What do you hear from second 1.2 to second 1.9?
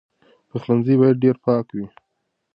ډېر پاک وي.